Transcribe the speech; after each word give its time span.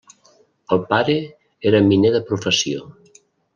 El 0.75 0.81
pare 0.93 1.17
era 1.73 1.83
miner 1.91 2.13
de 2.19 2.25
professió. 2.33 2.91